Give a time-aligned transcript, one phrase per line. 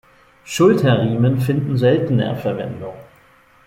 [0.43, 2.95] Schulterriemen finden seltener Verwendung.